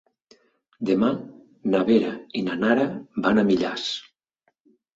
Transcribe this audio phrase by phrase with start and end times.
[0.89, 1.09] Demà
[1.75, 2.89] na Vera i na Nara
[3.29, 3.87] van a Millars.